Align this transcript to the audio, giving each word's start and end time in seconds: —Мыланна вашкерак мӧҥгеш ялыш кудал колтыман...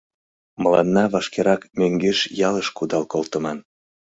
—Мыланна 0.61 1.03
вашкерак 1.13 1.61
мӧҥгеш 1.77 2.19
ялыш 2.47 2.67
кудал 2.77 3.03
колтыман... 3.11 3.57